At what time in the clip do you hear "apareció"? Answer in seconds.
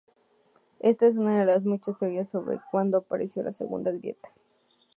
2.97-3.43